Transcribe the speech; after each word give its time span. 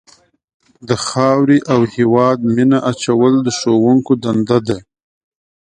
د 0.87 0.89
خاورې 1.07 1.59
او 1.73 1.79
هېواد 1.95 2.37
مینه 2.55 2.79
اچول 2.91 3.33
د 3.45 3.47
ښوونکو 3.57 4.11
دنده 4.23 4.59
ده. 4.67 4.77